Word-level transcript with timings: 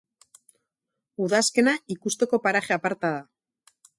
Udazkena 1.25 1.75
ikusteko 1.97 2.41
paraje 2.47 2.77
aparta. 2.79 3.15